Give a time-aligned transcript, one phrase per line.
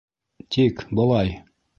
[0.55, 1.31] -Тик, былай.